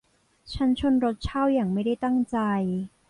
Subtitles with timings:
[0.53, 2.37] ฉันชนรถเช่าอย่างไม่ได้ตั้งใจ